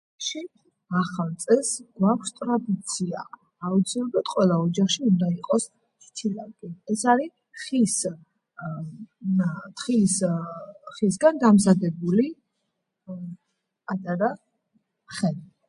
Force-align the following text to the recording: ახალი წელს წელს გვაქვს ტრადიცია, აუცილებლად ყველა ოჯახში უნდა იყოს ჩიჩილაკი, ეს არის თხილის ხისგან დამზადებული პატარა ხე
ახალი 0.99 1.35
წელს 1.43 1.67
წელს 1.71 1.73
გვაქვს 1.99 2.31
ტრადიცია, 2.37 3.25
აუცილებლად 3.67 4.31
ყველა 4.35 4.57
ოჯახში 4.63 5.03
უნდა 5.09 5.29
იყოს 5.33 5.67
ჩიჩილაკი, 6.05 6.71
ეს 6.95 7.03
არის 7.13 7.99
თხილის 9.81 10.17
ხისგან 10.95 11.43
დამზადებული 11.45 12.27
პატარა 13.93 14.31
ხე 15.19 15.35